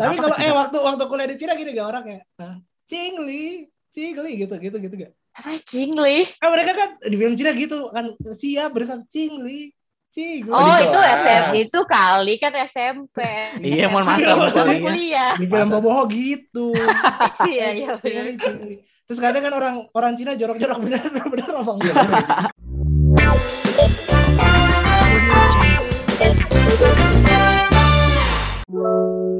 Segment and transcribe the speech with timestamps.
[0.00, 2.56] Tapi kalau eh waktu waktu kuliah di Cina gini gak orang kayak ah,
[2.88, 5.12] Cingli, Cingli gitu gitu gitu gak?
[5.36, 6.24] Apa Cingli?
[6.40, 9.76] Kan mereka kan di film Cina gitu kan siap bersama Cingli,
[10.08, 10.50] Cingli.
[10.50, 11.20] Oh, di itu kelas.
[11.20, 13.18] SM itu kali kan SMP.
[13.60, 14.80] Iya, mohon masa iya.
[14.80, 15.32] kuliah.
[15.36, 15.68] di film?
[15.68, 16.72] Boboho gitu.
[17.50, 18.24] Iya, iya benar.
[18.24, 18.74] Cingli, Cingli.
[19.04, 21.94] Terus katanya kan orang orang Cina jorok-jorok bener bener apa enggak?
[22.00, 22.38] bener sih.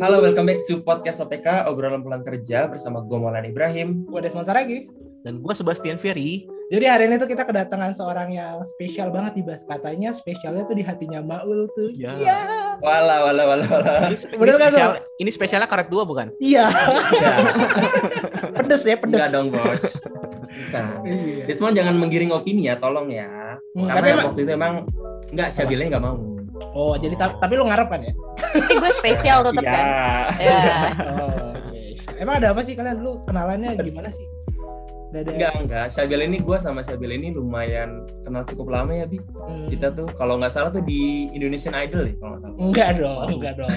[0.01, 4.09] Halo, welcome back to podcast OPK, obrolan pulang kerja bersama gue Maulana Ibrahim.
[4.09, 4.89] Gue Desmond Saragi.
[5.21, 6.49] Dan gue Sebastian Ferry.
[6.71, 10.81] Jadi hari ini tuh kita kedatangan seorang yang spesial banget dibahas katanya spesialnya tuh di
[10.81, 11.93] hatinya Maul tuh.
[11.93, 12.17] Ya.
[12.17, 12.41] Iya.
[12.81, 13.93] Wala, wala, wala, wala.
[14.09, 14.91] Ini, spe- ini Bener kan, spesial,
[15.21, 16.33] ini spesialnya karet dua bukan?
[16.41, 16.65] Iya.
[17.13, 17.35] Ya,
[18.57, 19.21] Pedes ya, pedes.
[19.21, 19.83] enggak dong, bos.
[21.05, 21.45] Iya.
[21.45, 23.29] Desmond jangan menggiring opini ya, tolong ya.
[23.77, 24.73] Hmm, Karena tapi waktu itu emang
[25.29, 26.17] enggak Syabilnya enggak mau.
[26.71, 28.13] Oh, jadi ta- tapi lu ngarep kan ya?
[28.37, 29.73] Tapi gue spesial tetep Iya.
[29.73, 29.85] kan.
[30.39, 30.59] Ya.
[31.03, 31.83] Oh, oke.
[32.17, 34.27] Emang ada apa sih kalian dulu kenalannya gimana sih?
[35.11, 35.31] Gak ada.
[35.35, 35.87] Enggak, enggak.
[35.91, 39.19] Syabil ini gue sama Syabil ini lumayan kenal cukup lama ya, Bi.
[39.19, 39.67] Hmm.
[39.67, 42.57] Kita tuh kalau nggak salah tuh di Indonesian Idol ya, kalau nggak salah.
[42.57, 43.71] Enggak dong, enggak dong.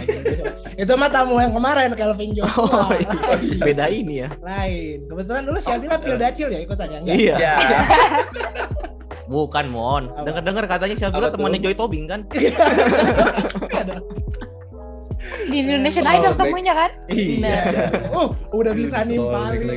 [0.75, 2.85] itu mah tamu yang kemarin Calvin Joshua.
[2.85, 3.09] Oh, iya.
[3.59, 4.29] Beda ini ya.
[4.39, 5.09] Lain.
[5.09, 6.99] Kebetulan dulu Syabila Pildacil ya ikutan ya?
[7.01, 7.17] Enggak?
[7.17, 7.53] Iya.
[9.33, 10.03] Ya, Bukan Mon.
[10.21, 11.57] Dengar-dengar katanya siapa Apa temannya?
[11.57, 12.21] Joy Tobing kan?
[12.29, 14.03] Dong.
[15.23, 16.91] Di Indonesian Oh, Idol temunya kan?
[17.07, 17.55] iya.
[18.11, 19.59] Oh, udah bisa Betul, nimpalin.
[19.63, 19.73] Gila.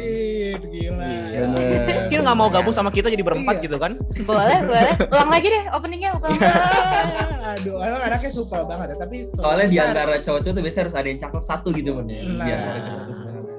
[1.07, 1.39] Iya.
[1.47, 2.03] Bener.
[2.03, 3.65] Mungkin nggak mau gabung sama kita jadi berempat Iya.
[3.65, 3.93] gitu kan?
[4.27, 4.93] Boleh, boleh.
[5.07, 6.11] Ulang lagi deh openingnya.
[6.19, 6.35] Ulang.
[6.37, 10.97] Ah, Aduh, emang anaknya super banget ya, tapi Soalnya di antara cowok-cowok tuh biasanya harus
[10.99, 12.03] ada yang cakep satu gitu ya.
[12.03, 12.13] Nah.
[12.43, 13.55] Di antara cowok tuh sebenarnya.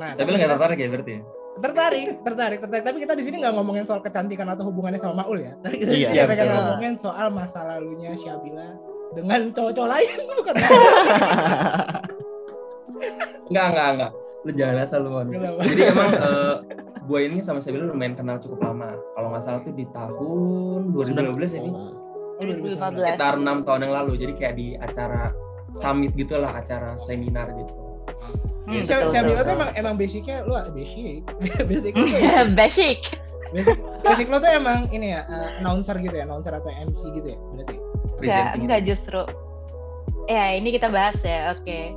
[0.00, 1.20] Nah, Syabil nggak tertarik ya berarti ya?
[1.60, 2.84] Tertarik, tertarik, tertarik.
[2.84, 5.52] Tapi kita di sini nggak ngomongin soal kecantikan atau hubungannya sama Maul ya.
[5.60, 6.48] Tapi kita Iya, kita iya, betul.
[6.56, 8.68] ngomongin soal masa lalunya Syabila
[9.10, 10.54] dengan cowok-cowok lain bukan?
[13.50, 14.12] Enggak, enggak, enggak.
[14.40, 15.10] Lu jangan asal lu?
[15.60, 16.54] Jadi emang eh,
[17.00, 18.94] gue ini sama Syabil lumayan kenal cukup lama.
[19.12, 21.70] Kalau nggak salah tuh di tahun 2015 ini.
[21.70, 21.92] Oh.
[22.40, 22.96] 2015.
[22.96, 24.12] Sekitar 6 tahun yang lalu.
[24.16, 25.28] Jadi kayak di acara
[25.76, 27.74] summit gitu lah, acara seminar gitu.
[28.60, 31.26] Hmm, betul, Syabila betul, tuh emang emang basicnya lu basic,
[31.66, 32.20] basic lu tuh
[32.60, 32.98] Basic.
[33.50, 37.28] basic, basic lu tuh emang ini ya eh, announcer gitu ya, announcer atau MC gitu
[37.28, 37.76] ya, berarti.
[38.20, 38.88] Enggak, enggak gitu.
[38.88, 39.22] justru.
[40.26, 41.50] Ya, ini kita bahas ya.
[41.50, 41.90] Oke.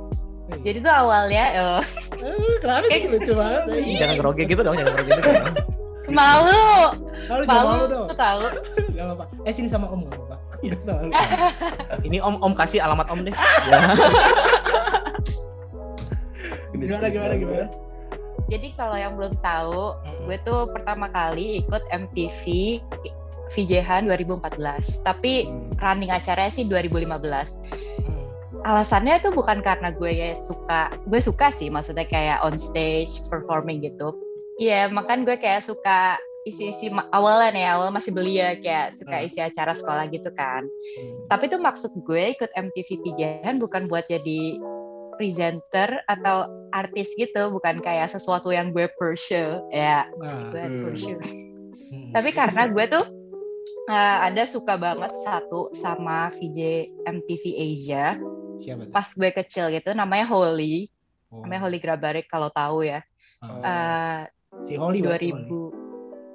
[0.44, 1.82] Jadi, Jadi tuh awalnya oh,
[2.18, 3.62] eh, kenapa sih lucu banget?
[3.70, 5.46] Ih, Jangan grogi gitu dong, jangan grogi gitu dong.
[6.10, 6.66] malu.
[7.24, 8.06] Kalau jangan malu Malu dong.
[8.12, 8.42] tahu.
[8.90, 9.24] Gak apa-apa.
[9.44, 10.36] Eh sini sama Om gak apa-apa.
[10.60, 10.76] Lu.
[12.08, 13.34] Ini Om Om kasih alamat Om deh.
[16.84, 17.66] Gimana gimana gimana?
[18.52, 19.96] Jadi kalau yang belum tahu,
[20.28, 22.76] gue tuh pertama kali ikut MTV
[23.56, 25.00] VJ-Han 2014.
[25.00, 25.72] Tapi Hmm.
[25.80, 27.56] running acaranya sih 2015.
[28.04, 28.28] Hmm.
[28.64, 33.80] Alasannya tuh bukan karena gue ya suka, gue suka sih maksudnya kayak on stage performing
[33.80, 34.12] gitu.
[34.60, 39.26] Iya, makan gue kayak suka isi-isi awalan ya, awal masih belia kayak suka Hmm.
[39.26, 40.68] isi acara sekolah gitu kan.
[41.32, 44.60] Tapi tuh maksud gue ikut MTV VJ-Han bukan buat jadi
[45.14, 50.80] presenter atau artis gitu, bukan kayak sesuatu yang gue pursue ya, Nah, gue Hmm.
[50.82, 51.18] pursue.
[51.90, 52.10] hmm.
[52.12, 53.04] Tapi karena gue tuh
[53.86, 56.58] uh, ada suka banget satu sama VJ
[57.04, 58.18] MTV Asia
[58.58, 58.92] siapa tuh?
[58.92, 60.88] pas gue kecil gitu namanya Holly,
[61.28, 61.42] Oh.
[61.42, 63.02] namanya Holly Grabarik kalau tahu ya.
[63.40, 63.50] Ah.
[63.60, 64.20] Uh,
[64.62, 65.82] si Holly berarti 2000 Holly.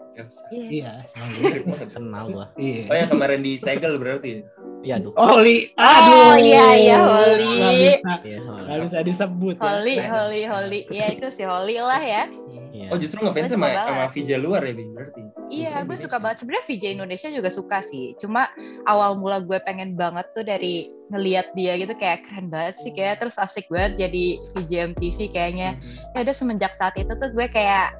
[0.09, 0.47] Nggak usah.
[0.51, 0.91] Iya.
[1.07, 1.87] Emang gue.
[1.87, 2.45] Kenal gua.
[2.59, 2.83] Iya.
[2.85, 4.43] Oh yang kemarin di segel berarti
[4.79, 4.85] ya?
[4.85, 5.11] Iya, aduh.
[5.13, 5.57] Oh, Holly.
[5.73, 6.39] Oh, Aduh.
[6.39, 7.51] iya, iya, Holly.
[7.51, 8.37] Nggak bisa, Iya.
[8.39, 9.63] nggak bisa disebut ya.
[9.65, 10.07] Holly, Nah.
[10.09, 10.79] Holly, Holly.
[10.87, 12.23] Ya itu si Holly lah ya.
[12.69, 12.87] Iya.
[12.89, 14.09] Oh justru ngefans Gue sama, suka sama banget.
[14.15, 14.73] VJ luar ya?
[14.73, 15.21] Berarti?
[15.49, 16.19] Iya, gue suka Indonesia.
[16.21, 16.37] banget.
[16.37, 18.05] Sebenarnya VJ Indonesia juga suka sih.
[18.15, 18.41] Cuma
[18.85, 20.75] awal mula gue pengen banget tuh dari
[21.09, 25.75] ngeliat dia gitu kayak keren banget sih kayak terus asik banget jadi VJ MTV kayaknya.
[26.13, 27.97] Ya udah semenjak saat itu tuh gue kayak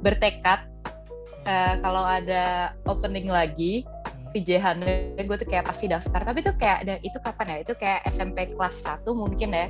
[0.00, 0.66] bertekad
[1.44, 2.44] eh, kalau ada
[2.84, 3.86] opening lagi
[4.28, 6.20] VJ Hane gue tuh kayak pasti daftar.
[6.20, 7.58] Tapi tuh kayak dan itu kapan ya?
[7.64, 9.66] Itu kayak SMP kelas 1 mungkin ya.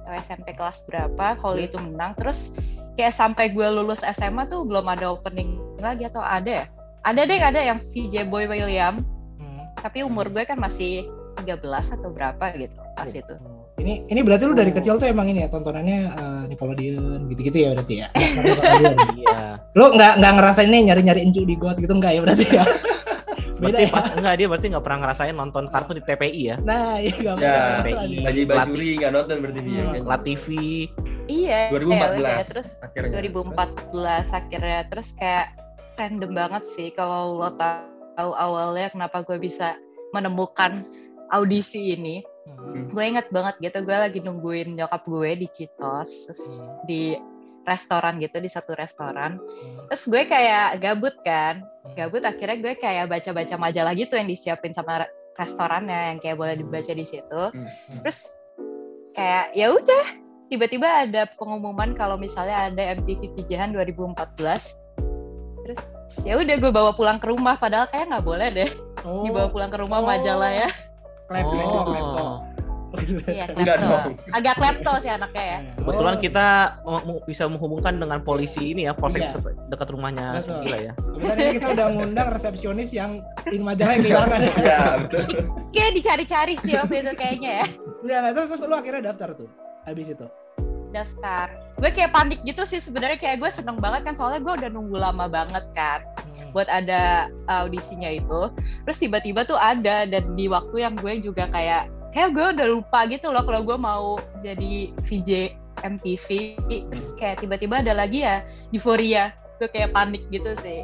[0.00, 2.50] Atau SMP kelas berapa Holly itu menang terus
[2.94, 6.66] kayak sampai gue lulus SMA tuh belum ada opening lagi atau ada ya?
[7.00, 9.00] Ada deh ada yang VJ Boy William
[9.36, 9.64] Hmm.
[9.74, 11.08] tapi umur gue kan masih
[11.38, 11.64] 13
[11.96, 13.34] atau berapa gitu pas itu.
[13.80, 14.76] Ini ini berarti lu dari Oh.
[14.76, 18.08] kecil tuh emang ini ya tontonannya eh, Nickelodeon gitu-gitu ya berarti ya.
[19.16, 19.56] Iya.
[19.72, 22.64] lu nggak nggak ngerasain nih nyari-nyari encu di got gitu enggak ya berarti ya?
[23.60, 23.92] Beda Berarti ya?
[23.92, 26.56] pas enggak dia berarti nggak pernah ngerasain nonton kartun di TPI ya.
[26.58, 27.84] Nah, iya nggak Ya, pernah.
[27.84, 28.14] PI.
[28.24, 29.80] Bajai Bajuri nggak nonton berarti dia.
[29.80, 30.02] Hmm, kan?
[30.06, 30.46] La TV.
[31.26, 31.60] Iya.
[31.70, 33.12] 2014 ya udah, terus akhirnya.
[33.14, 35.46] 2014 akhirnya terus kayak
[35.94, 39.76] random banget sih kalau lo tahu awalnya kenapa gue bisa
[40.10, 40.80] menemukan
[41.28, 42.24] audisi ini.
[42.50, 42.90] Hmm.
[42.90, 46.82] gue inget banget gitu gue lagi nungguin nyokap gue di Citos terus Hmm.
[46.82, 47.14] di
[47.70, 49.86] restoran gitu di satu restoran Hmm.
[49.86, 51.94] terus gue kayak gabut kan Hmm.
[51.94, 56.54] gabut akhirnya gue kayak baca-baca majalah gitu yang disiapin sama re- restorannya yang kayak boleh
[56.54, 56.66] Hmm.
[56.66, 57.42] dibaca di situ
[57.96, 58.18] terus
[59.12, 60.04] kayak ya udah
[60.46, 64.74] tiba-tiba ada pengumuman kalau misalnya ada MTV Pijahan 2014
[65.62, 65.78] terus
[66.20, 68.70] ya udah gue bawa pulang ke rumah padahal kayak nggak boleh deh
[69.00, 70.04] Oh, dibawa pulang ke rumah Oh.
[70.04, 70.68] majalah ya
[71.24, 71.56] klepto,
[71.86, 72.26] klepto.
[73.24, 74.12] Iya Enggak klepto dong.
[74.30, 76.46] agak klepto sih anaknya ya kebetulan kita
[77.22, 79.38] bisa menghubungkan dengan polisi ini ya, polsek Iya.
[79.66, 80.44] dekat rumahnya Betul.
[80.58, 80.92] Segila ya.
[80.96, 84.40] Kebetulan kita udah ngundang resepsionis yang in majalah yang kehilangan.
[84.60, 85.22] Iya, betul.
[85.70, 87.66] kayak dicari-cari sih waktu itu kayaknya ya
[88.00, 89.48] Iya, nggak terus terus lu akhirnya daftar tuh.
[89.82, 90.26] Habis itu.
[90.90, 91.46] daftar
[91.78, 94.98] gue kayak panik gitu sih sebenarnya kayak gue seneng banget kan soalnya gue udah nunggu
[94.98, 96.02] lama banget kan
[96.50, 98.50] buat ada audisinya itu
[98.82, 103.06] terus tiba-tiba tuh ada dan di waktu yang gue juga kayak kayak gue udah lupa
[103.06, 104.04] gitu loh kalau gue mau
[104.42, 106.26] jadi VJ MTV
[106.90, 110.82] terus kayak tiba-tiba ada lagi ya Euphoria gue kayak panik gitu sih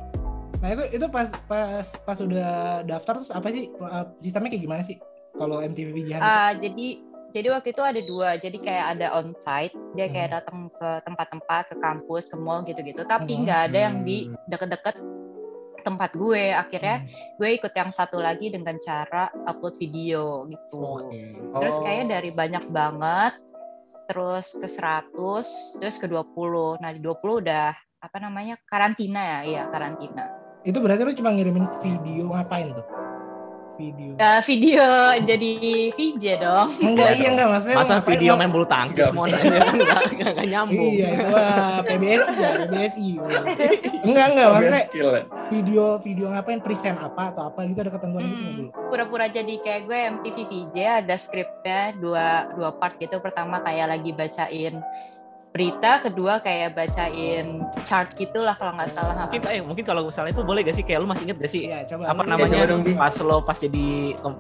[0.57, 4.83] Nah itu itu pas pas pas udah daftar terus apa sih uh, sistemnya kayak gimana
[4.83, 4.97] sih
[5.37, 6.17] kalau MTV itu?
[6.17, 6.97] Ah, jadi
[7.29, 10.37] jadi waktu itu ada dua jadi kayak ada onsite dia kayak Hmm.
[10.41, 13.45] datang ke tempat-tempat ke kampus ke mall gitu-gitu tapi Hmm.
[13.45, 14.41] nggak ada yang di Hmm.
[14.49, 14.97] deket-deket
[15.87, 17.39] tempat gue akhirnya Hmm.
[17.39, 21.07] gue ikut yang satu lagi dengan cara upload video gitu
[21.55, 21.83] terus Oh.
[21.83, 23.39] kayaknya dari banyak banget
[24.07, 25.15] terus ke 100
[25.79, 30.27] terus ke 20 nah di 20 udah apa namanya karantina ya iya karantina
[30.63, 32.87] Itu berarti lu cuma ngirimin video ngapain tuh?
[33.77, 34.17] Video.
[34.17, 34.87] Eh, video
[35.21, 35.53] jadi
[35.93, 37.77] VJ dong Enggak, iya enggak maksudnya.
[37.77, 40.93] Masa video main bulu tangkis mau nanya kan nggak nggak- nggak nyambung.
[40.93, 43.09] Iya, mah PBSI ya, PBSI.
[44.03, 45.21] Enggak, enggak, maksudnya ya.
[45.47, 48.71] video video ngapain present apa atau apa gitu ada ketentuan gitu Hmm, dulu?
[48.87, 54.11] pura-pura jadi kayak gue MTV VJ ada skripnya dua dua part gitu pertama kayak lagi
[54.11, 54.81] bacain
[55.57, 59.17] berita kedua kayak bacain chart gitulah kalau nggak salah.
[59.25, 60.85] Mungkin kayak mungkin kalau misalnya itu boleh gak sih?
[60.85, 62.13] Kayak lu masih inget gak sih Iya, coba.
[62.13, 63.87] apa lu- namanya coba dong, pas lo pas jadi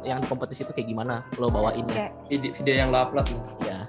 [0.04, 1.88] yang kompetisi itu kayak gimana lo bawainnya?
[1.88, 3.26] Kayak, Video, video yang lo upload
[3.64, 3.88] ya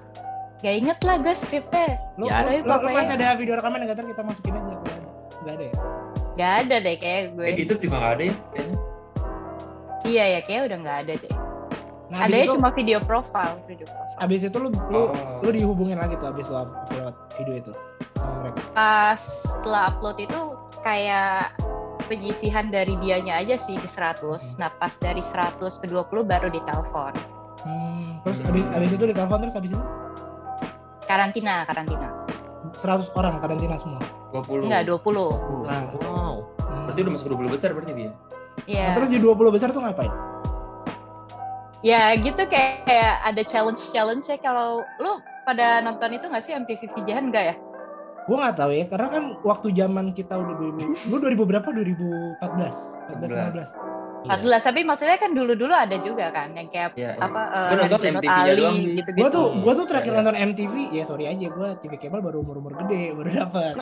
[0.58, 1.86] gak inget lah gue skripnya.
[2.18, 4.74] Lu, Ya, pokoknya- masih ada video rekaman nggak ntar kita masukin aja.
[4.74, 5.10] Nggak ada.
[5.38, 5.74] Nggak ada ya?
[6.34, 7.46] Gak ada deh kayak gue.
[7.46, 8.78] Eh, di YouTube juga nggak ada ya kayaknya.
[10.04, 11.34] iya ya kayak udah nggak ada deh
[12.08, 15.44] Nah, adanya itu, cuma video profile video profile abis itu lu, lu, Oh.
[15.44, 17.72] lu dihubungin lagi tuh abis lu upload video itu
[18.16, 18.60] sama mereka.
[18.72, 20.40] pas setelah upload itu
[20.82, 21.52] kayak
[22.08, 24.24] penyisihan dari dianya aja sih di 100
[24.56, 27.14] nah pas dari 100 ke 20 baru ditelepon
[27.58, 29.84] Hmm, terus abis, abis itu ditelepon terus abis itu
[31.04, 32.08] karantina karantina
[32.72, 34.00] 100 orang karantina semua.
[34.30, 34.68] 20.
[34.68, 36.84] enggak 20 Nah, wow hmm.
[36.86, 38.12] Berarti udah masuk 20 besar berarti dia.
[38.64, 38.86] Iya.
[38.88, 40.12] Nah, terus di 20 besar tuh ngapain?
[41.86, 46.54] Ya gitu kayak, kayak ada challenge challenge ya kalau lu pada nonton itu nggak sih
[46.58, 47.58] MTV Vijahan enggak ya
[48.28, 51.68] Gue nggak tahu ya, karena kan waktu zaman kita udah 2000, lu 2000 berapa?
[51.72, 53.88] 2014, 14, 15.
[54.28, 54.36] Iya.
[54.44, 57.16] 14 tapi maksudnya kan dulu-dulu ada juga kan yang kayak Iya.
[57.16, 60.18] apa Gua eh, nonton MTV-nya Ali doang, gitu-gitu Gue tuh, Iya, gua tuh terakhir iya.
[60.20, 63.74] nonton MTV, ya sorry aja, gue TV cable baru umur-umur gede, baru dapet.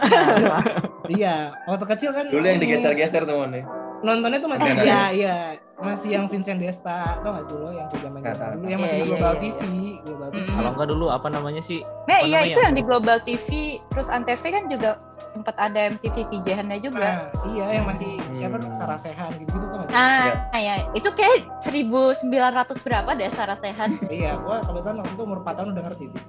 [1.18, 2.30] iya, waktu kecil kan.
[2.30, 3.66] Dulu yang digeser-geser teman nih.
[4.06, 5.36] Nontonnya tuh masih, iya, iya,
[5.75, 9.10] masih yang Vincent Desta, tau gak sih lo yang zaman dulu yang masih Iya, di
[9.10, 9.63] iya, Global iya, TV,
[10.06, 10.46] Global TV.
[10.46, 12.54] Kalau enggak dulu apa namanya sih Nah iya namanya?
[12.54, 13.48] itu yang di Global TV
[13.90, 14.89] terus Antv kan juga
[15.34, 17.18] sempat ada MTV Vijahannya juga Nah,
[17.50, 18.77] iya yang masih siapa tuh Hmm.
[18.77, 19.91] Sarah Sehan gitu-gitu tuh masih.
[19.91, 20.75] Nah, ya.
[20.94, 23.89] itu kayak 1900 berapa deh Sarah Sehan.
[24.13, 26.22] Iya, gua kebetulan waktu itu umur 4 tahun udah ngerti sih.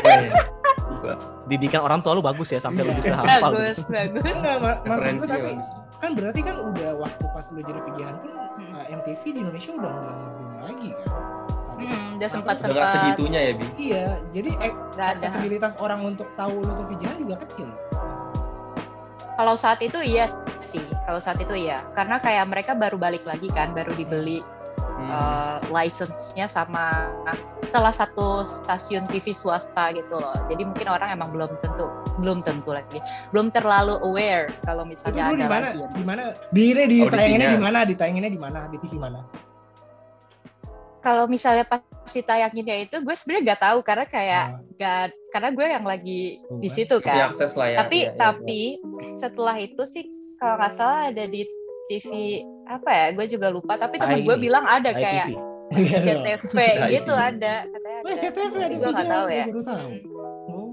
[0.00, 0.32] Iya.
[1.46, 3.90] Didikan orang tua lu bagus ya sampai lu bisa hafal bagus, gitu.
[3.90, 4.34] bagus.
[4.34, 5.68] Enggak, ma maksud gue tapi bagus.
[6.00, 8.76] Kan berarti kan udah waktu pas lu jadi VJ-an pun Hmm.
[8.76, 11.08] uh, MTV di Indonesia udah nggak boom lagi kan.
[11.80, 13.66] Hmm, udah sempat Udah nggak sempat segitunya ya, Bi.
[13.80, 14.04] Iya,
[14.36, 17.68] jadi eh, aksesibilitas orang untuk tahu lu tuh VJ-an juga kecil.
[19.40, 20.28] Kalau saat itu iya
[20.60, 24.44] sih, kalau saat itu iya, karena kayak mereka baru balik lagi kan, baru dibeli
[25.00, 25.08] Hmm.
[25.08, 27.08] uh, license-nya sama
[27.66, 30.36] salah satu stasiun TV swasta gitu loh.
[30.46, 31.88] Jadi mungkin orang emang belum tentu,
[32.18, 35.66] belum tentu lagi, belum terlalu aware kalau Itu misalnya dulu ada di mana?
[35.66, 35.80] lagi.
[35.90, 36.22] Di mana?
[36.48, 37.10] Di ini di Audisinya.
[37.16, 37.78] tayanginnya di mana?
[37.82, 38.58] Ditayanginnya di mana?
[38.66, 39.20] Di TV mana?
[41.00, 44.60] Kalau misalnya pas si tayanginnya itu, gue sebenarnya nggak tahu karena kayak Ah.
[44.76, 46.22] nggak, karena gue yang lagi
[46.60, 47.32] di situ kan.
[47.32, 47.78] akses lah ya.
[47.80, 48.60] tapi Iya, iya, tapi
[49.16, 50.04] setelah itu sih
[50.36, 51.44] kalau nggak salah ada di
[51.90, 52.08] TV
[52.64, 55.02] apa ya gue juga lupa tapi temen Ai- gue bilang ada ITV.
[55.02, 55.26] kayak
[56.00, 57.28] CTV Ada gitu ITV.
[57.28, 59.44] ada katanya Wah, ada CTV ada gue nggak tahu ya.
[59.46, 59.94] Hmm.
[60.48, 60.68] Oh.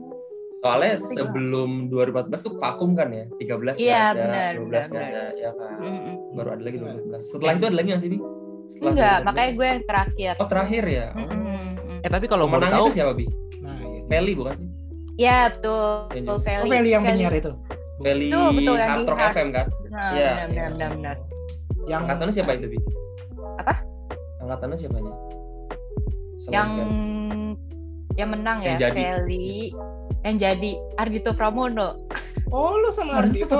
[0.57, 3.25] Soalnya sebelum 2014 tuh vakum kan ya.
[3.35, 5.73] 13 Iya, nggak ada, benar, 12 nggak benar, ada, ya kan.
[5.79, 6.15] Mm-mm.
[6.33, 7.21] Baru ada lagi 2014.
[7.23, 8.19] Setelah itu ada lagi nggak sih, Bi?
[8.67, 9.27] Setelah enggak 2014?
[9.27, 11.05] makanya gue yang terakhir Oh, terakhir ya.
[11.11, 11.21] Oh.
[11.23, 11.65] Mm-mm.
[11.99, 13.25] Eh tapi kalau mau tahu, itu siapa bi?
[13.59, 14.01] Nah, iya.
[14.03, 14.67] Feli bukan sih?
[15.15, 16.67] Ya betul, betul Oh, Feli.
[16.67, 17.51] Feli yang Feli- penyiar itu.
[17.97, 19.65] Feli Betul, betul, yang Hard di Rock Hard- FM kan?
[19.79, 20.45] Benar, Iya, benar, iya.
[20.45, 21.17] benar, benar, benar.
[21.87, 22.77] Yang Angkatannya siapa itu bi?
[23.57, 23.73] Apa?
[24.37, 25.13] Angkatannya siapanya?
[26.37, 26.95] Selain Yang Feli.
[28.13, 28.99] yang menang Yang ya jadi.
[28.99, 29.51] Feli,
[30.19, 31.89] yang jadi Ardito Pramono.
[32.47, 33.59] Oh, lu sama Harus Ardito.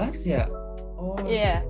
[0.00, 0.44] 14 ya?
[0.94, 1.16] Oh.
[1.22, 1.60] Iya.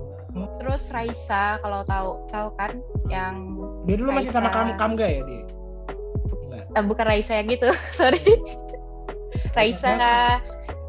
[0.57, 2.75] Terus Raisa kalau tahu tahu kan
[3.07, 4.75] yang Dia dulu masih sama Raisa.
[4.75, 5.43] Kam Kamga ya dia?
[6.41, 6.63] Enggak.
[6.73, 7.69] eh, bukan Raisa yang gitu,
[7.99, 8.23] sorry.
[9.51, 9.91] Raisa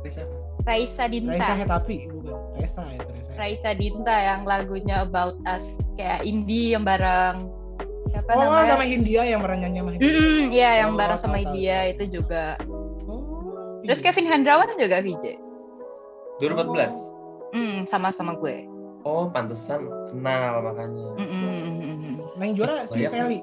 [0.03, 0.23] Bisa.
[0.67, 1.33] Raisa Dinta.
[1.33, 2.37] Raisa Hetapi bukan.
[2.59, 3.31] Raisa ya, Raisa.
[3.39, 5.63] Raisa Dinta yang lagunya About Us
[5.95, 7.47] kayak indie yang bareng
[8.09, 8.71] siapa Oh, namanya?
[8.73, 10.11] sama Hindia yang nyanyi sama Hindia.
[10.11, 11.93] Mm-mm, iya yang Oh, bareng sama tahu, India tahu.
[11.93, 12.45] itu juga.
[12.67, 13.81] Oh.
[13.83, 14.05] Terus iya.
[14.05, 15.25] Kevin Hendrawan juga VJ.
[16.39, 17.15] 2014.
[17.55, 18.67] Hmm, sama-sama gue.
[19.03, 21.15] Oh, pantesan kenal makanya.
[21.15, 22.19] Mm-mm.
[22.35, 23.07] Nah, yang juara si.
[23.07, 23.41] Feli.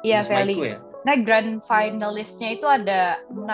[0.00, 0.56] Iya Feli.
[0.56, 0.80] ya?
[1.04, 3.46] Nah grand finalistnya itu ada 6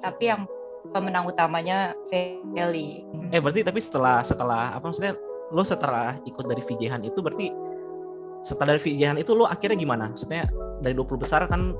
[0.00, 0.44] tapi yang
[0.90, 3.06] pemenang utamanya Feli.
[3.30, 5.14] eh berarti tapi setelah setelah apa maksudnya
[5.50, 7.50] lo setelah ikut dari VJ-han itu berarti
[8.40, 10.10] setelah dari VJ-han itu lo akhirnya gimana?
[10.10, 10.48] Maksudnya
[10.80, 11.76] dari 20 besar kan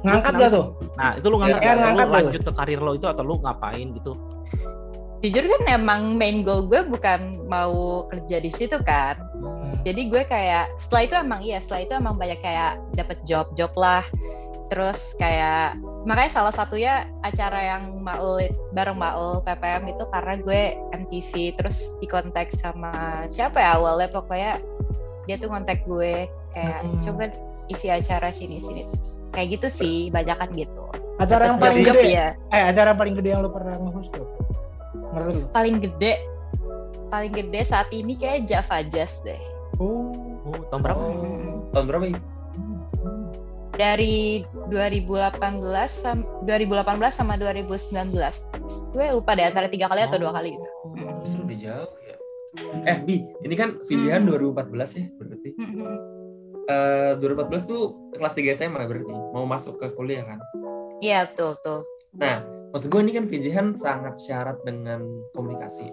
[0.00, 0.66] Ngangkat gak tuh?
[0.96, 2.14] Nah, itu lu ngangkat Ya, ngangkat lu.
[2.14, 4.12] lanjut ke karir lo itu atau lu ngapain gitu?
[5.20, 9.20] Jujur kan emang main goal gue bukan mau kerja di situ kan.
[9.84, 14.04] Jadi gue kayak setelah itu emang iya, setelah itu emang banyak kayak dapet job-job lah.
[14.70, 18.38] Terus kayak makanya salah satunya acara yang Maul
[18.70, 20.62] bareng Maul PPM itu karena gue
[20.94, 22.94] MTV terus dikontak sama
[23.26, 24.62] siapa ya awalnya pokoknya
[25.26, 26.98] dia tuh kontak gue kayak Hmm.
[27.00, 27.34] coba
[27.66, 28.82] isi acara sini sini
[29.30, 30.86] kayak gitu sih banyakan gitu
[31.16, 32.06] Acara yang paling gede.
[32.08, 34.26] ya Eh, acara paling gede yang lu pernah nge-host tuh?
[35.12, 35.44] Menurut lu?
[35.52, 36.12] paling gede
[37.06, 39.38] paling gede saat ini kayak Java Jazz deh
[39.76, 40.14] Oh.
[40.42, 41.02] Oh, tahun berapa?
[41.04, 41.52] Mm.
[41.70, 42.18] Tahun berapa ya?
[43.80, 45.40] Dari 2018
[45.88, 48.12] sam 2018 sama 2019
[48.92, 50.68] gue lupa deh antara tiga kali atau dua kali gitu
[51.00, 51.22] Oh.
[51.22, 52.16] Justru udah jauh ya.
[52.88, 55.50] Eh, Bi, ini kan Vidian 2014 ya berarti.
[55.54, 55.96] Mm-mm.
[56.66, 57.82] Eh 2014 tuh
[58.16, 59.14] kelas 3 SMA berarti.
[59.32, 60.40] Mau masuk ke kuliah kan?
[61.00, 61.80] iya betul betul
[62.20, 62.42] Nah,
[62.74, 65.00] maksud gue ini kan VJhan sangat syarat dengan
[65.32, 65.88] komunikasi.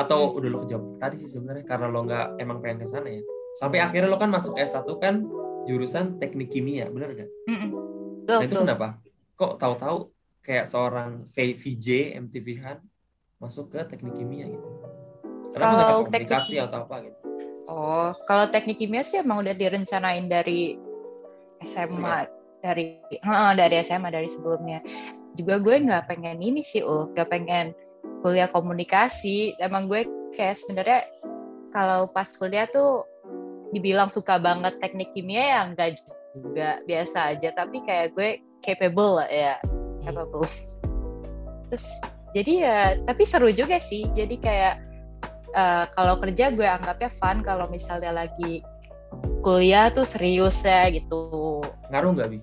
[0.00, 3.22] Atau udah lo kejawab tadi sih sebenarnya karena lo nggak emang pengen ke sana ya.
[3.60, 5.28] Sampai akhirnya lo kan masuk S1 kan
[5.70, 7.30] jurusan teknik kimia, bener gak?
[7.46, 7.70] Mm-mm.
[8.26, 8.88] betul Nah itu betul kenapa?
[9.38, 9.98] Kok tahu-tahu
[10.42, 12.78] kayak seorang VJ MTV Han
[13.38, 14.68] masuk ke teknik kimia gitu?
[15.54, 17.18] Nggak Kalau teknik- atau apa gitu?
[17.70, 20.74] oh kalau teknik kimia sih emang udah direncanain dari
[21.62, 22.26] SMA
[22.60, 24.82] dari Heeh, dari SMA dari sebelumnya
[25.38, 27.72] juga gue nggak pengen ini sih ul nggak pengen
[28.20, 30.04] kuliah komunikasi emang gue
[30.36, 31.06] kayak sebenarnya
[31.70, 33.06] kalau pas kuliah tuh
[33.70, 35.98] dibilang suka banget teknik kimia ya enggak
[36.34, 39.54] juga biasa aja tapi kayak gue capable lah ya
[40.06, 40.46] capable.
[41.70, 41.86] Terus
[42.34, 44.06] jadi ya tapi seru juga sih.
[44.14, 44.74] Jadi kayak
[45.54, 48.62] eh, kalau kerja gue anggapnya fun kalau misalnya lagi
[49.42, 51.62] kuliah tuh serius ya gitu.
[51.90, 52.38] Ngaruh nggak bi?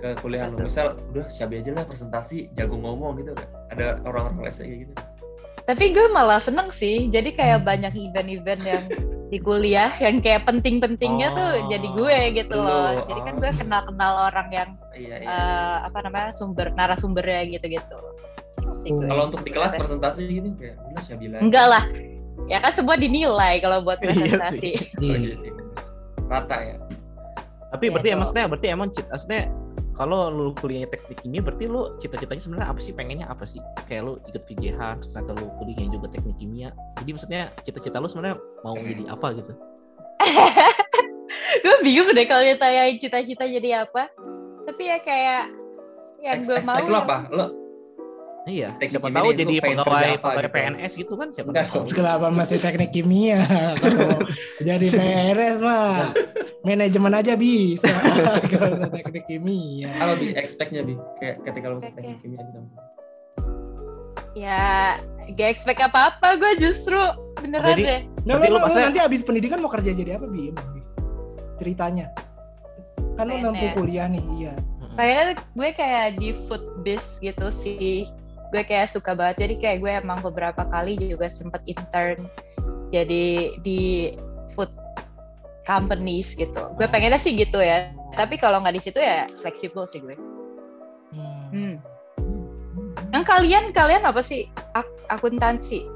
[0.00, 0.60] Ke kuliah lo?
[0.64, 3.48] Misal udah siap aja lah presentasi jago ngomong gitu kan?
[3.72, 4.94] Ada orang-orang les kayak gitu?
[5.64, 7.08] tapi gue malah seneng sih.
[7.08, 8.84] Jadi kayak banyak event-event yang
[9.34, 13.50] di kuliah yang kayak penting-pentingnya tuh Oh, jadi gue gitu loh lo, jadi kan gue
[13.52, 15.26] kenal-kenal orang yang Iya iya.
[15.26, 17.98] eh, apa namanya sumber narasumbernya gitu-gitu.
[19.02, 21.42] Kalau untuk di kelas presentasi gitu kayak udah siap bilang.
[21.42, 21.82] enggak lah
[22.44, 25.52] ya kan semua dinilai kalau buat Iya presentasi Oh, iya, iya.
[26.24, 26.76] Rata ya.
[27.68, 29.42] Tapi Iya, berarti kalau- maksudnya berarti emang cita maksudnya
[29.94, 32.92] kalau lu kuliahnya teknik kimia berarti lu cita-citanya sebenarnya apa sih?
[32.92, 33.62] Pengennya apa sih?
[33.86, 36.70] Kayak lu ikut VJH terus ternyata lu kuliahnya juga teknik kimia.
[36.98, 38.36] Jadi maksudnya cita-cita lu sebenarnya
[38.66, 39.52] mau jadi apa gitu?
[41.64, 44.10] Gue bingung deh kalau ditanya cita-cita jadi apa.
[44.66, 45.42] Tapi ya kayak
[46.22, 47.16] yang gue mau lo yang- apa?
[47.30, 47.46] Lo
[48.44, 50.52] iya Teknik siapa tahu jadi pegawai pegawai gitu?
[50.52, 51.84] PNS gitu kan siapa Enggak tahu.
[51.88, 53.40] Kenapa masih teknik kimia?
[53.76, 54.20] Kalau
[54.60, 56.12] jadi PNS mah
[56.60, 57.88] manajemen aja bisa.
[58.52, 59.88] Kalau teknik kimia.
[59.94, 62.60] apa bi expect-nya bi kayak ketika lo masuk teknik kimia gitu
[64.34, 64.98] ya
[65.30, 66.98] gak expect apa-apa gue justru
[67.38, 70.24] beneran Jadi- deh Nah, Berarti lu, lu lu nanti abis pendidikan mau kerja jadi apa
[70.24, 70.48] bi?
[71.54, 72.08] Ceritanya.
[73.14, 73.44] Kan lu PNS.
[73.44, 74.52] mampu kuliah nih, iya.
[74.96, 78.08] Kayaknya gue kayak di food biz gitu sih
[78.54, 79.42] gue kayak suka banget.
[79.42, 82.30] Jadi kayak gue emang beberapa kali juga sempet intern
[82.88, 84.14] jadi di
[84.54, 84.70] food
[85.66, 86.70] companies gitu.
[86.78, 90.14] Gue pengennya sih gitu ya tapi kalau nggak di situ ya fleksibel sih gue.
[91.50, 91.78] Hmm.
[93.10, 94.46] yang kalian kalian apa sih?
[94.74, 95.86] Ak- akuntansi?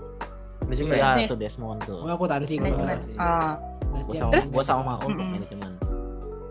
[0.62, 2.02] Manajemen ya tuh Desmond tuh?
[2.02, 2.70] Gua akuntansi gua.
[2.70, 2.98] manajemen.
[3.18, 5.77] Ah, gua Pasti sama Terus- gua sama Maul Mm-mm.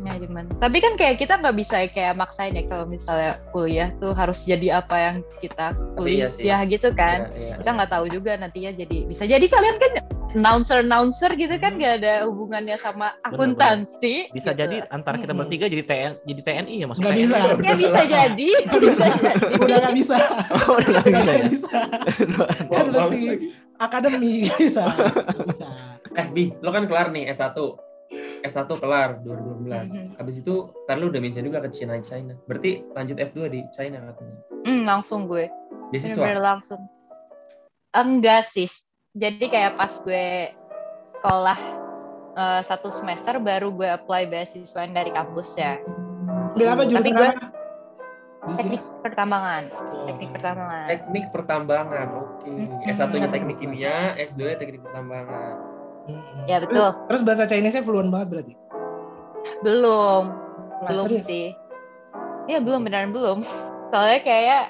[0.08, 0.60] Manajemen manajemen.
[0.60, 4.80] Tapi kan kayak kita nggak bisa kayak maksain ya kalau misalnya kuliah tuh harus jadi
[4.80, 6.48] apa yang kita iya kuliah sih.
[6.70, 7.30] gitu kan.
[7.32, 9.92] Iya, iya, Kita nggak tahu juga nantinya jadi bisa jadi kalian kan
[10.28, 14.32] announcer announcer gitu kan nggak ada hubungannya sama akuntansi.
[14.32, 14.64] Bisa gitu.
[14.64, 15.42] jadi antara kita Hmm.
[15.44, 17.38] bertiga jadi TN jadi TNI ya masuk Nggak bisa.
[17.64, 18.50] Ya bisa jadi,
[18.84, 19.54] bisa jadi.
[19.60, 20.18] Udah nggak bisa.
[20.52, 21.46] Oh, udah nggak bisa ya.
[21.48, 21.80] Bisa.
[22.68, 23.10] Wah, Kan
[23.78, 24.84] akademi bisa.
[26.18, 27.54] Eh, Bi, lo kan kelar nih S1.
[28.48, 29.92] S1 kelar 2012.
[29.92, 30.16] Mhm.
[30.16, 32.34] Habis itu, ntar lu udah mention juga ke China China.
[32.44, 34.38] Berarti lanjut S2 di China katanya.
[34.64, 35.52] Hmm, langsung gue.
[35.90, 36.16] Beasiswa.
[36.18, 36.82] Bener-bener langsung.
[37.92, 38.68] Enggak sih.
[39.12, 40.52] Jadi kayak pas gue
[41.16, 41.60] sekolah
[42.34, 45.82] eh, satu semester baru gue apply beasiswa dari kampus ya.
[46.54, 47.48] Ambil apa Tapi jurusan gue- apa?
[48.48, 49.64] Teknik pertambangan.
[49.74, 50.06] Oh.
[50.06, 50.86] Teknik pertambangan.
[50.88, 52.08] Teknik pertambangan.
[52.16, 52.48] Oke.
[52.48, 52.88] Mhm.
[52.88, 55.54] S1-nya teknik kimia, S2-nya teknik pertambangan.
[56.08, 56.44] Mm-mm.
[56.46, 56.90] Ya betul.
[57.08, 58.54] Terus bahasa Chinese-nya fluent banget berarti.
[59.60, 60.24] Belum.
[60.78, 61.26] Nah, belum serius?
[61.26, 61.48] sih.
[62.46, 63.44] Ya belum beneran belum.
[63.88, 64.64] Soalnya kayak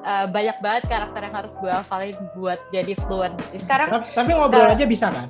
[0.00, 3.34] eh, banyak banget karakter yang harus gue hafalin buat jadi fluent.
[3.52, 5.28] Sekarang Tapi- Tapi ngobrol Kalau- aja bisa kan?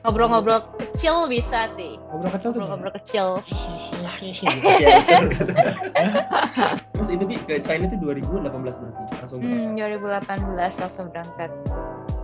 [0.00, 1.96] ngobrol-ngobrol kecil bisa sih.
[2.12, 2.60] Ngobrol kecil tuh.
[2.60, 3.26] Ngobrol-ngobrol kecil.
[6.92, 9.02] Terus itu Bi, ke China itu 2018 berarti.
[9.16, 10.44] Langsung Hmm, 2018
[10.76, 11.50] langsung berangkat.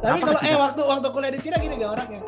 [0.00, 2.20] Tapi Apa kalau eh waktu waktu kuliah di Cina gini gak orangnya?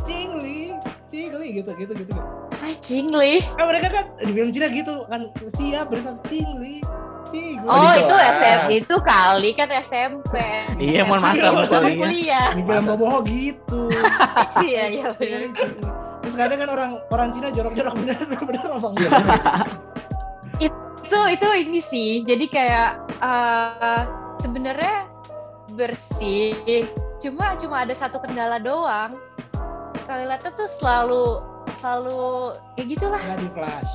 [0.00, 0.72] Cingli,
[1.12, 2.08] cingli gitu gitu gitu.
[2.08, 2.22] gitu.
[2.56, 3.44] Apa Jingli?
[3.44, 6.80] Kan mereka kan di film Cina gitu kan siap bersama cingli,
[7.28, 7.68] cingli.
[7.68, 8.36] Oh, itu kelas.
[8.40, 10.34] SM itu kali kan SMP.
[10.80, 11.68] Iya, mohon masa ya.
[11.68, 12.48] kuliah.
[12.56, 13.82] Di film boboho gitu.
[14.64, 15.40] Iya, iya benar.
[16.22, 18.94] Terus katanya kan orang orang Cina jorok-jorok bener bener abang.
[18.96, 19.10] Iya.
[21.04, 22.10] Itu itu ini sih.
[22.24, 24.02] Jadi kayak eh,
[24.40, 25.11] sebenarnya
[25.72, 26.86] bersih.
[27.18, 29.16] Cuma cuma ada satu kendala doang.
[30.04, 31.24] Toiletnya tuh selalu
[31.78, 32.22] selalu
[32.76, 33.20] ya gitulah.
[33.20, 33.92] Nggak di flash.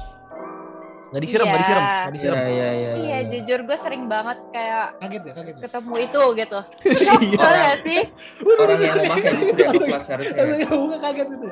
[1.07, 1.63] Nggak disiram, nggak Iya.
[1.63, 2.35] disiram, nggak disiram.
[2.35, 2.91] Iya, iya, iya.
[2.99, 5.53] Iya, jujur gue sering banget kayak Kaget ya, kaget.
[5.55, 5.61] ya?
[5.63, 6.59] ketemu itu gitu.
[6.99, 7.37] Shock Iya.
[7.39, 8.01] tau gak sih?
[8.43, 10.41] Orang yang memakai justru yang di kelas harusnya.
[10.43, 10.67] ya.
[10.67, 11.49] Buka kaget itu.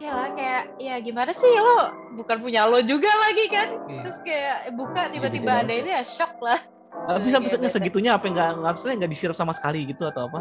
[0.00, 1.80] Ya lah kayak ya gimana sih lo
[2.16, 3.68] bukan punya lo juga lagi kan?
[3.84, 4.00] Iya.
[4.08, 6.60] Terus kayak buka tiba-tiba Iya, ada gitu itu ya shock lah.
[6.90, 10.26] Tapi Iya, sampai iya, segitunya apa nggak nggak bisa nggak disiram sama sekali gitu atau
[10.26, 10.40] apa?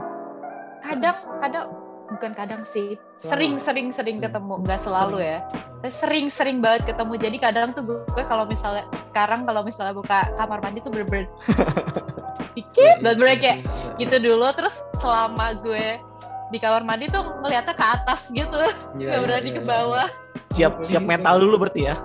[0.82, 1.66] Kadang kadang
[2.10, 4.26] bukan kadang sih sering sering sering Hmm.
[4.26, 5.46] ketemu nggak selalu ya
[5.80, 10.26] Tapi sering sering banget ketemu jadi kadang tuh gue kalau misalnya sekarang kalau misalnya buka
[10.34, 11.30] kamar mandi tuh bener-bener
[12.58, 13.94] dikit Iya, dan bener kayak iya.
[13.96, 16.02] gitu dulu terus selama gue
[16.50, 18.74] di kamar mandi tuh ngeliatnya ke atas gitu Iya,
[19.06, 19.70] nggak iya, berani iya, ke iya.
[19.70, 20.10] bawah
[20.50, 21.96] Siap siap mental dulu berarti ya.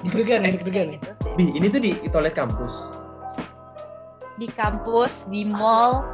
[0.00, 0.86] Deg-degan ya, deg-degan.
[0.96, 1.10] gitu.
[1.36, 2.88] Bi, ini tuh di toilet kampus.
[4.36, 6.04] Di kampus di mall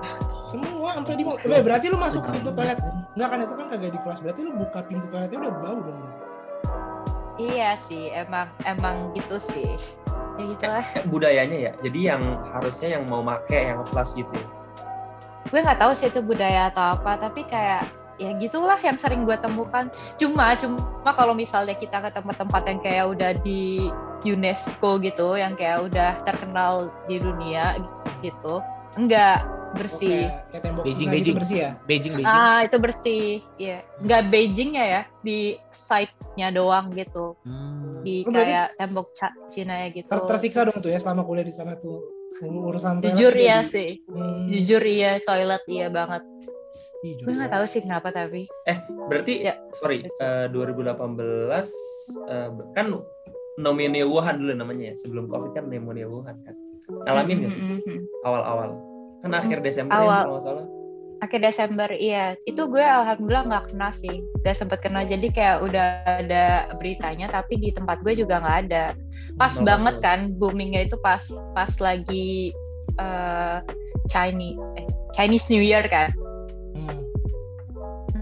[0.52, 2.76] Semua sampai di Eh, berarti lu masuk pintu toilet.
[3.16, 4.20] Enggak kan itu kan kagak di flash.
[4.20, 6.00] Berarti lu buka pintu toiletnya udah bau dong.
[7.40, 9.80] iya sih emang emang gitu sih
[10.36, 11.72] ya gitulah Kayak budayanya ya.
[11.80, 14.46] Jadi yang harusnya yang mau make yang flash gitu ya.
[15.48, 17.84] gue nggak tahu sih itu budaya atau apa tapi kayak
[18.16, 19.88] ya gitulah yang sering gue temukan
[20.20, 23.88] cuma cuma kalau misalnya kita ke tempat-tempat yang kayak udah di
[24.22, 27.78] UNESCO gitu yang kayak udah terkenal di dunia
[28.20, 28.62] gitu.
[28.94, 30.28] Enggak bersih.
[30.28, 31.36] Kayak, kayak tembok Beijing, gitu Beijing.
[31.40, 31.70] bersih ya.
[31.82, 32.36] Beijing Beijing.
[32.38, 33.24] ah itu bersih
[33.56, 33.78] iya.
[33.98, 37.34] Nggak Beijingnya ya di site-nya doang gitu.
[37.42, 38.02] Hmm.
[38.02, 40.10] di Lu berarti kayak tembok Ca- Cina ya gitu.
[40.10, 42.02] Ter- tersiksa dong tuh ya selama kuliah di sana tuh.
[42.42, 43.90] Urusan jujur ya jadi- sih.
[44.10, 44.50] Hmm.
[44.50, 46.20] jujur iya toilet iya banget.
[47.02, 48.46] Gue nggak tahu sih kenapa tapi.
[49.08, 51.66] Berarti Ya, sorry, eh, 2018
[52.28, 52.86] eh, kan
[53.54, 54.94] pneumonia Wuhan dulu namanya ya.
[54.96, 56.54] Sebelum Covid kan pneumonia Wuhan kan.
[57.06, 58.00] Ngalamin nggak sih Mm, mm, mm.
[58.22, 58.70] awal-awal?
[59.20, 60.22] Kan akhir Desember ya Awal.
[60.22, 60.66] kalau nggak salah.
[61.22, 65.86] akhir Desember iya itu gue alhamdulillah nggak kena sih gak sempet kena jadi kayak udah
[66.02, 66.44] ada
[66.82, 68.98] beritanya tapi di tempat gue juga nggak ada
[69.38, 70.06] pas Bagus, banget bagus.
[70.10, 71.22] kan boomingnya itu pas
[71.54, 72.50] pas lagi
[72.98, 73.56] eh
[74.10, 76.10] Chinese eh, Chinese New Year kan
[76.74, 77.06] Hmm.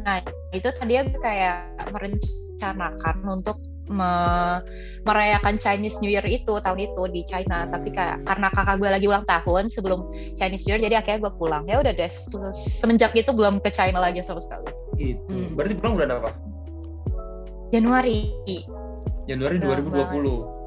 [0.05, 0.21] nah
[0.53, 3.57] itu tadi gue kayak merencanakan untuk
[3.91, 4.63] me-
[5.03, 9.07] merayakan Chinese New Year itu tahun itu di China tapi kayak karena kakak gue lagi
[9.11, 10.07] ulang tahun sebelum
[10.39, 12.11] Chinese New Year jadi akhirnya gue pulang ya udah deh
[12.55, 15.19] semenjak itu belum ke China lagi sama sekali Itu.
[15.27, 15.59] Hmm.
[15.59, 16.31] Berarti pulang bulan apa?
[17.71, 18.31] Januari
[19.27, 19.79] Januari Udah
[20.11, 20.61] 2020.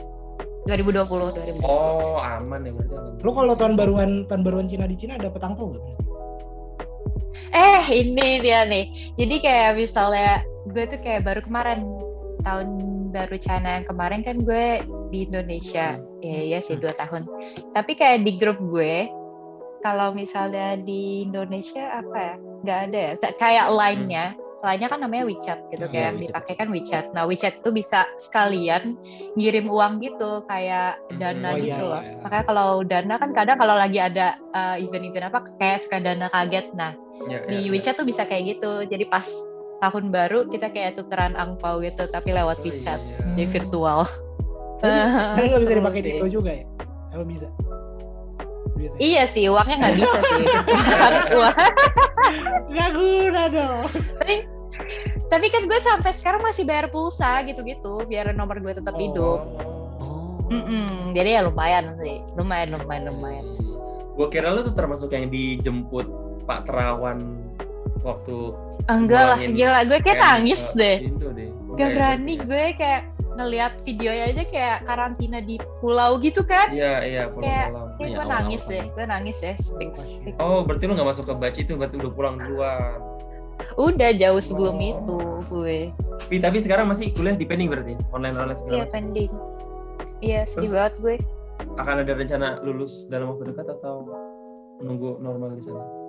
[0.64, 2.96] 2020 2020 Oh, aman ya berarti.
[2.96, 3.20] aman.
[3.20, 5.84] Lu kalau tahun baruan tahun baruan Cina di Cina dapet angpau nggak?
[7.54, 11.86] eh ini dia nih jadi kayak misalnya gue tuh kayak baru kemarin
[12.42, 12.68] tahun
[13.14, 14.82] baru China yang kemarin kan gue
[15.14, 17.30] di Indonesia ya ya sih dua tahun
[17.72, 19.08] tapi kayak di grup gue
[19.80, 24.26] kalau misalnya di Indonesia apa ya nggak ada ya kayak line-nya
[24.64, 26.32] lainnya kan namanya WeChat gitu Iya, kayak yang WeChat.
[26.32, 27.06] dipakai kan WeChat.
[27.12, 28.96] Nah WeChat itu bisa sekalian
[29.36, 32.00] ngirim uang gitu kayak dana Oh, iya, gitu loh.
[32.00, 32.16] iya.
[32.24, 36.72] Makanya kalau dana kan kadang kalau lagi ada uh, event-event apa kayak suka dana kaget.
[36.80, 36.96] Nah
[37.28, 37.68] Ya, di.
[37.76, 38.88] WeChat tuh bisa kayak gitu.
[38.88, 39.28] Jadi pas
[39.84, 43.00] tahun baru kita kayak tukeran angpau gitu tapi lewat Oh, WeChat.
[43.04, 43.36] iya.
[43.36, 44.00] Jadi virtual.
[45.36, 46.66] Tapi nggak bisa dipakai di juga ya?
[47.16, 47.48] Apa bisa?
[48.76, 49.00] Duitnya.
[49.00, 50.46] Iya sih, uangnya nggak bisa sih.
[51.40, 51.56] Uang.
[52.68, 53.88] Nggak guna dong.
[54.20, 54.36] tapi,
[55.32, 59.40] tapi kan gue sampai sekarang masih bayar pulsa gitu-gitu, biar nomor gue tetap hidup.
[60.04, 60.44] Oh.
[60.52, 63.46] Mm-mm, jadi ya lumayan sih, lumayan, lumayan, lumayan.
[64.20, 66.06] Gue kira lu tuh termasuk yang dijemput
[66.44, 67.43] Pak Terawan
[68.04, 68.36] waktu
[68.86, 70.98] Enggak lah, gila, gue kayak nangis ke deh.
[71.08, 71.50] Indo deh.
[71.74, 72.46] Gak berani gitu.
[72.46, 73.02] gue kayak
[73.34, 76.70] ngeliat videonya aja kayak karantina di pulau gitu kan.
[76.70, 77.88] Iya, iya, pulang Kayak- malam.
[77.94, 78.70] Kayak Iya, gue nangis kan.
[78.70, 80.34] deh, gue nangis deh, fix, fix.
[80.38, 83.00] Oh, berarti lu gak masuk ke batch itu, berarti udah pulang duluan.
[83.76, 84.90] Udah jauh sebelum Oh.
[84.92, 85.80] itu gue.
[86.20, 87.94] Tapi, tapi sekarang masih kuliah di pending berarti?
[88.12, 89.32] Online-online segala Iya pending.
[90.20, 91.16] Iya sedih Terus- banget gue.
[91.74, 94.10] Akan ada rencana lulus dalam waktu dekat atau
[94.78, 96.03] menunggu normal di sana?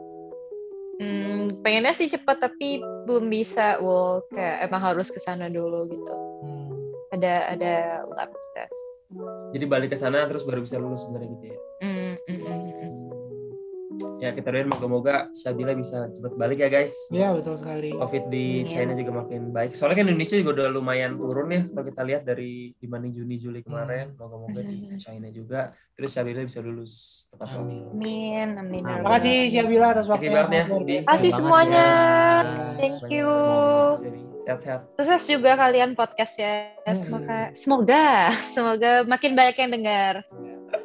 [1.01, 2.79] Hmm, pengennya sih cepat tapi
[3.09, 3.83] belum bisa.
[3.83, 6.15] Wow, kayak emang harus ke sana dulu gitu.
[6.45, 6.71] Hmm.
[7.15, 7.75] Ada ada
[8.07, 8.79] lab test.
[9.55, 11.59] Jadi balik ke sana terus baru bisa lulus sebenarnya gitu ya.
[11.83, 12.84] Hmm, hmm, hmm.
[14.17, 16.95] Ya kita doain moga-moga Syabila bisa cepat balik ya guys.
[17.09, 17.93] Iya betul sekali.
[17.93, 18.69] Covid di Iya.
[18.69, 19.73] China juga makin baik.
[19.73, 23.61] Soalnya kan Indonesia juga udah lumayan turun ya kalau kita lihat dari dibanding Juni Juli
[23.61, 24.15] kemarin.
[24.15, 24.97] Moga-moga di Hmm.
[24.97, 25.61] China juga
[25.93, 26.93] terus Syabila bisa lulus
[27.29, 27.85] tepat waktu.
[27.91, 28.49] Amin.
[28.57, 28.83] Amin.
[28.83, 30.45] Terima kasih Syabila atas waktunya.
[30.45, 30.87] ya, Luar Di.
[30.95, 31.09] biasa.
[31.09, 31.87] Kasih semuanya.
[32.47, 32.69] ya.
[32.77, 33.29] Thank you.
[34.45, 34.81] Sehat-sehat.
[34.95, 36.69] Sukses juga kalian podcast ya.
[36.93, 38.05] Semoga semoga
[38.47, 40.15] semoga makin banyak yang dengar.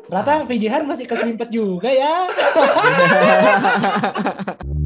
[0.09, 2.25] Ternyata VJ Han masih keselimpet juga ya.